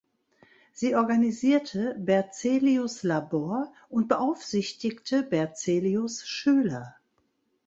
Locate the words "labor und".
3.03-4.07